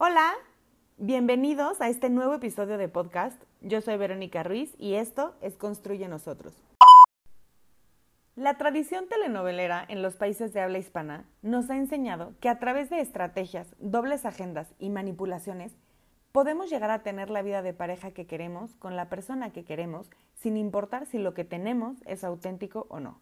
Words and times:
Hola, 0.00 0.30
bienvenidos 0.96 1.80
a 1.80 1.88
este 1.88 2.08
nuevo 2.08 2.34
episodio 2.34 2.78
de 2.78 2.88
podcast. 2.88 3.42
Yo 3.62 3.80
soy 3.80 3.96
Verónica 3.96 4.44
Ruiz 4.44 4.72
y 4.78 4.94
esto 4.94 5.34
es 5.40 5.56
Construye 5.56 6.06
Nosotros. 6.06 6.54
La 8.36 8.56
tradición 8.58 9.08
telenovelera 9.08 9.84
en 9.88 10.00
los 10.00 10.14
países 10.14 10.52
de 10.52 10.60
habla 10.60 10.78
hispana 10.78 11.24
nos 11.42 11.68
ha 11.68 11.76
enseñado 11.76 12.34
que 12.38 12.48
a 12.48 12.60
través 12.60 12.90
de 12.90 13.00
estrategias, 13.00 13.74
dobles 13.80 14.24
agendas 14.24 14.72
y 14.78 14.90
manipulaciones 14.90 15.76
podemos 16.30 16.70
llegar 16.70 16.92
a 16.92 17.02
tener 17.02 17.28
la 17.28 17.42
vida 17.42 17.62
de 17.62 17.74
pareja 17.74 18.12
que 18.12 18.28
queremos 18.28 18.76
con 18.76 18.94
la 18.94 19.08
persona 19.08 19.52
que 19.52 19.64
queremos 19.64 20.12
sin 20.34 20.56
importar 20.56 21.06
si 21.06 21.18
lo 21.18 21.34
que 21.34 21.44
tenemos 21.44 21.96
es 22.06 22.22
auténtico 22.22 22.86
o 22.88 23.00
no. 23.00 23.18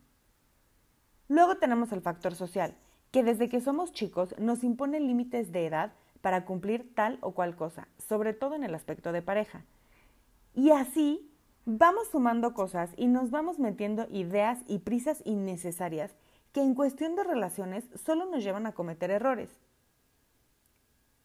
Luego 1.29 1.57
tenemos 1.57 1.91
el 1.93 2.03
factor 2.03 2.35
social, 2.35 2.75
que 3.13 3.23
desde 3.23 3.49
que 3.49 3.63
somos 3.63 3.93
chicos 3.93 4.39
nos 4.39 4.63
impone 4.63 5.01
límites 5.01 5.53
de 5.53 5.65
edad 5.65 5.95
para 6.21 6.45
cumplir 6.45 6.95
tal 6.95 7.19
o 7.21 7.33
cual 7.33 7.57
cosa, 7.57 7.89
sobre 7.99 8.33
todo 8.33 8.55
en 8.55 8.65
el 8.65 8.75
aspecto 8.75 9.13
de 9.13 9.23
pareja. 9.23 9.65
Y 10.55 10.71
así 10.71 11.31
vamos 11.65 12.09
sumando 12.09 12.55
cosas 12.55 12.91
y 12.97 13.09
nos 13.09 13.31
vamos 13.31 13.59
metiendo 13.59 14.07
ideas 14.11 14.61
y 14.67 14.79
prisas 14.79 15.23
innecesarias 15.25 16.15
que 16.53 16.63
en 16.63 16.75
cuestión 16.75 17.17
de 17.17 17.25
relaciones 17.25 17.85
solo 17.95 18.25
nos 18.27 18.43
llevan 18.43 18.67
a 18.67 18.73
cometer 18.73 19.11
errores. 19.11 19.51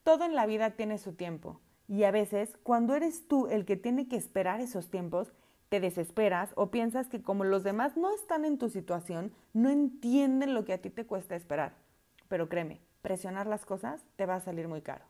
Todo 0.03 0.25
en 0.25 0.35
la 0.35 0.45
vida 0.45 0.71
tiene 0.71 0.97
su 0.97 1.13
tiempo 1.13 1.61
y 1.87 2.03
a 2.03 2.11
veces 2.11 2.57
cuando 2.63 2.95
eres 2.95 3.27
tú 3.27 3.47
el 3.47 3.65
que 3.65 3.77
tiene 3.77 4.07
que 4.07 4.15
esperar 4.15 4.59
esos 4.61 4.89
tiempos, 4.89 5.33
te 5.69 5.79
desesperas 5.79 6.51
o 6.55 6.71
piensas 6.71 7.07
que 7.07 7.21
como 7.21 7.45
los 7.45 7.63
demás 7.63 7.95
no 7.95 8.13
están 8.13 8.43
en 8.43 8.57
tu 8.57 8.67
situación, 8.67 9.31
no 9.53 9.69
entienden 9.69 10.53
lo 10.53 10.65
que 10.65 10.73
a 10.73 10.81
ti 10.81 10.89
te 10.89 11.05
cuesta 11.05 11.35
esperar. 11.35 11.75
Pero 12.27 12.49
créeme, 12.49 12.81
presionar 13.01 13.47
las 13.47 13.65
cosas 13.65 14.01
te 14.15 14.25
va 14.25 14.35
a 14.35 14.39
salir 14.39 14.67
muy 14.67 14.81
caro. 14.81 15.05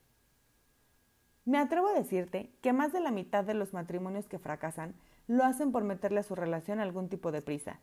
Me 1.46 1.58
atrevo 1.58 1.88
a 1.88 1.94
decirte 1.94 2.52
que 2.62 2.74
más 2.74 2.94
de 2.94 3.00
la 3.00 3.12
mitad 3.12 3.44
de 3.44 3.54
los 3.54 3.74
matrimonios 3.74 4.28
que 4.28 4.40
fracasan 4.40 4.94
lo 5.28 5.44
hacen 5.44 5.72
por 5.72 5.84
meterle 5.84 6.20
a 6.20 6.24
su 6.24 6.36
relación 6.36 6.80
algún 6.80 7.10
tipo 7.10 7.32
de 7.32 7.42
prisa. 7.42 7.80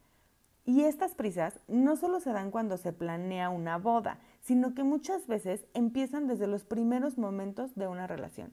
Y 0.64 0.84
estas 0.84 1.14
prisas 1.14 1.58
no 1.66 1.96
solo 1.96 2.20
se 2.20 2.32
dan 2.32 2.50
cuando 2.50 2.76
se 2.76 2.92
planea 2.92 3.48
una 3.48 3.78
boda, 3.78 4.18
sino 4.40 4.74
que 4.74 4.84
muchas 4.84 5.26
veces 5.26 5.64
empiezan 5.74 6.26
desde 6.26 6.46
los 6.46 6.64
primeros 6.64 7.16
momentos 7.16 7.74
de 7.74 7.88
una 7.88 8.06
relación 8.06 8.52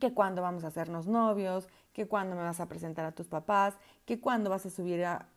que 0.00 0.12
cuándo 0.12 0.42
vamos 0.42 0.64
a 0.64 0.68
hacernos 0.68 1.06
novios, 1.06 1.68
que 1.92 2.08
cuándo 2.08 2.34
me 2.34 2.42
vas 2.42 2.58
a 2.58 2.66
presentar 2.66 3.04
a 3.04 3.12
tus 3.12 3.28
papás, 3.28 3.74
que 4.06 4.20
cuándo 4.20 4.50
vas 4.50 4.66
a 4.66 4.70
subir 4.70 5.04
a 5.04 5.28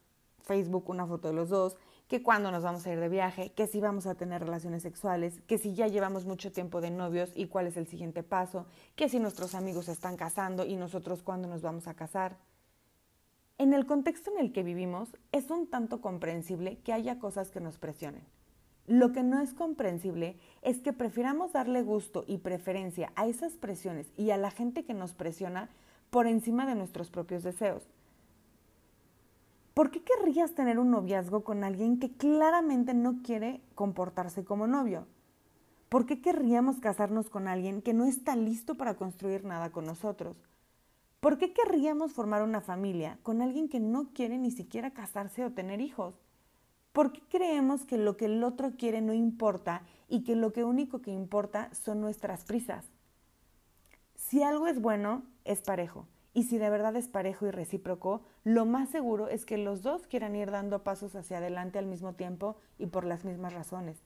Facebook 0.41 0.89
una 0.89 1.05
foto 1.05 1.27
de 1.27 1.35
los 1.35 1.49
dos, 1.49 1.77
que 2.13 2.21
cuándo 2.21 2.51
nos 2.51 2.61
vamos 2.61 2.85
a 2.85 2.93
ir 2.93 2.99
de 2.99 3.09
viaje, 3.09 3.53
que 3.55 3.65
si 3.65 3.81
vamos 3.81 4.05
a 4.05 4.13
tener 4.13 4.39
relaciones 4.39 4.83
sexuales, 4.83 5.41
que 5.47 5.57
si 5.57 5.73
ya 5.73 5.87
llevamos 5.87 6.27
mucho 6.27 6.51
tiempo 6.51 6.79
de 6.79 6.91
novios 6.91 7.31
y 7.33 7.47
cuál 7.47 7.65
es 7.65 7.75
el 7.75 7.87
siguiente 7.87 8.21
paso, 8.21 8.67
que 8.95 9.09
si 9.09 9.19
nuestros 9.19 9.55
amigos 9.55 9.89
están 9.89 10.15
casando 10.15 10.63
y 10.63 10.75
nosotros 10.75 11.23
cuándo 11.23 11.47
nos 11.47 11.63
vamos 11.63 11.87
a 11.87 11.95
casar. 11.95 12.37
En 13.57 13.73
el 13.73 13.87
contexto 13.87 14.29
en 14.29 14.45
el 14.45 14.53
que 14.53 14.61
vivimos 14.61 15.09
es 15.31 15.49
un 15.49 15.65
tanto 15.65 16.01
comprensible 16.01 16.77
que 16.83 16.93
haya 16.93 17.17
cosas 17.17 17.49
que 17.49 17.61
nos 17.61 17.79
presionen. 17.79 18.21
Lo 18.85 19.11
que 19.11 19.23
no 19.23 19.41
es 19.41 19.55
comprensible 19.55 20.37
es 20.61 20.81
que 20.81 20.93
prefiramos 20.93 21.51
darle 21.51 21.81
gusto 21.81 22.25
y 22.27 22.37
preferencia 22.37 23.11
a 23.15 23.25
esas 23.25 23.53
presiones 23.53 24.13
y 24.17 24.29
a 24.29 24.37
la 24.37 24.51
gente 24.51 24.85
que 24.85 24.93
nos 24.93 25.15
presiona 25.15 25.67
por 26.11 26.27
encima 26.27 26.67
de 26.67 26.75
nuestros 26.75 27.09
propios 27.09 27.41
deseos. 27.41 27.87
¿Por 29.73 29.89
qué 29.89 30.03
querrías 30.03 30.53
tener 30.53 30.77
un 30.77 30.91
noviazgo 30.91 31.43
con 31.43 31.63
alguien 31.63 31.99
que 31.99 32.11
claramente 32.15 32.93
no 32.93 33.23
quiere 33.23 33.61
comportarse 33.73 34.45
como 34.45 34.67
novio? 34.67 35.07
¿Por 35.89 36.05
qué 36.05 36.21
querríamos 36.21 36.79
casarnos 36.79 37.29
con 37.31 37.47
alguien 37.47 37.81
que 37.81 37.93
no 37.93 38.05
está 38.05 38.35
listo 38.35 38.75
para 38.75 38.95
construir 38.95 39.45
nada 39.45 39.71
con 39.71 39.85
nosotros? 39.85 40.37
¿Por 41.19 41.39
qué 41.39 41.53
querríamos 41.53 42.13
formar 42.13 42.43
una 42.43 42.61
familia 42.61 43.17
con 43.23 43.41
alguien 43.41 43.67
que 43.67 43.79
no 43.79 44.13
quiere 44.13 44.37
ni 44.37 44.51
siquiera 44.51 44.91
casarse 44.91 45.43
o 45.43 45.53
tener 45.53 45.81
hijos? 45.81 46.13
¿Por 46.91 47.11
qué 47.11 47.21
creemos 47.27 47.83
que 47.83 47.97
lo 47.97 48.15
que 48.15 48.25
el 48.25 48.43
otro 48.43 48.73
quiere 48.77 49.01
no 49.01 49.13
importa 49.13 49.81
y 50.07 50.23
que 50.23 50.35
lo 50.35 50.51
único 50.67 51.01
que 51.01 51.09
importa 51.09 51.73
son 51.73 51.99
nuestras 51.99 52.43
prisas? 52.43 52.85
Si 54.15 54.43
algo 54.43 54.67
es 54.67 54.79
bueno, 54.79 55.23
es 55.45 55.63
parejo. 55.63 56.05
Y 56.33 56.43
si 56.43 56.57
de 56.57 56.69
verdad 56.69 56.95
es 56.95 57.07
parejo 57.07 57.45
y 57.45 57.51
recíproco, 57.51 58.23
lo 58.43 58.65
más 58.65 58.89
seguro 58.89 59.27
es 59.27 59.45
que 59.45 59.57
los 59.57 59.83
dos 59.83 60.07
quieran 60.07 60.35
ir 60.35 60.49
dando 60.51 60.83
pasos 60.83 61.15
hacia 61.15 61.37
adelante 61.37 61.77
al 61.77 61.85
mismo 61.85 62.13
tiempo 62.13 62.57
y 62.77 62.87
por 62.87 63.05
las 63.05 63.23
mismas 63.23 63.53
razones. 63.53 64.01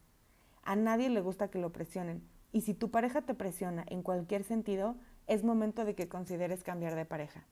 A 0.64 0.76
nadie 0.76 1.10
le 1.10 1.22
gusta 1.22 1.50
que 1.50 1.60
lo 1.60 1.72
presionen, 1.72 2.28
y 2.52 2.62
si 2.62 2.74
tu 2.74 2.92
pareja 2.92 3.22
te 3.22 3.34
presiona 3.34 3.86
en 3.88 4.04
cualquier 4.04 4.44
sentido, 4.44 4.96
es 5.28 5.44
momento 5.44 5.86
de 5.86 5.96
que 5.96 6.10
consideres 6.10 6.64
cambiar 6.64 6.96
de 6.96 7.06
pareja. 7.06 7.46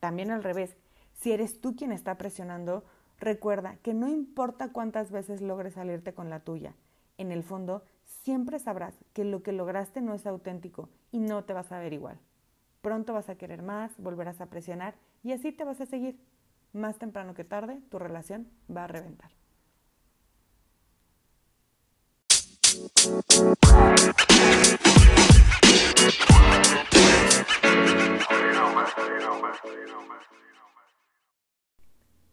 También 0.00 0.30
al 0.30 0.42
revés, 0.42 0.76
si 1.12 1.32
eres 1.32 1.60
tú 1.60 1.76
quien 1.76 1.92
está 1.92 2.16
presionando, 2.16 2.84
Recuerda 3.18 3.78
que 3.82 3.94
no 3.94 4.08
importa 4.08 4.72
cuántas 4.72 5.10
veces 5.10 5.40
logres 5.40 5.74
salirte 5.74 6.12
con 6.12 6.28
la 6.28 6.40
tuya, 6.40 6.74
en 7.16 7.32
el 7.32 7.42
fondo 7.42 7.82
siempre 8.04 8.58
sabrás 8.58 8.94
que 9.14 9.24
lo 9.24 9.42
que 9.42 9.52
lograste 9.52 10.02
no 10.02 10.12
es 10.14 10.26
auténtico 10.26 10.90
y 11.12 11.20
no 11.20 11.44
te 11.44 11.54
vas 11.54 11.72
a 11.72 11.78
ver 11.78 11.94
igual. 11.94 12.18
Pronto 12.86 13.14
vas 13.14 13.28
a 13.28 13.34
querer 13.34 13.62
más, 13.62 13.98
volverás 13.98 14.40
a 14.40 14.46
presionar 14.46 14.94
y 15.24 15.32
así 15.32 15.50
te 15.50 15.64
vas 15.64 15.80
a 15.80 15.86
seguir. 15.86 16.20
Más 16.72 17.00
temprano 17.00 17.34
que 17.34 17.42
tarde, 17.42 17.80
tu 17.90 17.98
relación 17.98 18.48
va 18.70 18.84
a 18.84 18.86
reventar. 18.86 19.32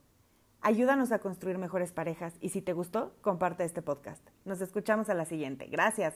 Ayúdanos 0.61 1.13
a 1.13 1.21
construir 1.21 1.57
mejores 1.57 1.93
parejas 1.93 2.35
y 2.41 2.49
si 2.49 2.63
te 2.63 2.73
gustó, 2.73 3.15
comparte 3.21 3.65
este 3.65 3.81
podcast. 3.81 4.27
Nos 4.45 4.61
escuchamos 4.61 5.09
a 5.09 5.15
la 5.15 5.25
siguiente. 5.25 5.67
Gracias. 5.67 6.15